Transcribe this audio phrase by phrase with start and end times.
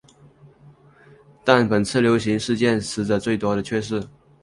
[1.45, 4.19] 但本次流行事件死者最多的却是青壮年。